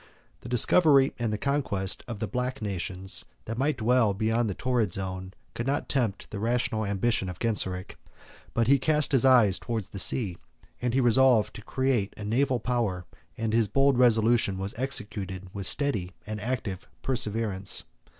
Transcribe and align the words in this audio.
The 0.39 0.49
discovery 0.49 1.13
and 1.19 1.39
conquest 1.39 2.03
of 2.07 2.17
the 2.17 2.25
Black 2.25 2.59
nations, 2.59 3.25
that 3.45 3.59
might 3.59 3.77
dwell 3.77 4.15
beneath 4.15 4.47
the 4.47 4.55
torrid 4.55 4.93
zone, 4.93 5.31
could 5.53 5.67
not 5.67 5.87
tempt 5.89 6.31
the 6.31 6.39
rational 6.39 6.87
ambition 6.87 7.29
of 7.29 7.37
Genseric; 7.37 7.99
but 8.55 8.65
he 8.65 8.79
cast 8.79 9.11
his 9.11 9.25
eyes 9.25 9.59
towards 9.59 9.89
the 9.89 9.99
sea; 9.99 10.39
he 10.79 10.99
resolved 10.99 11.53
to 11.55 11.61
create 11.61 12.15
a 12.17 12.23
naval 12.23 12.59
power, 12.59 13.05
and 13.37 13.53
his 13.53 13.67
bold 13.67 13.99
resolution 13.99 14.57
was 14.57 14.73
executed 14.75 15.51
with 15.53 15.67
steady 15.67 16.13
and 16.25 16.41
active 16.41 16.87
perseverance. 17.03 17.83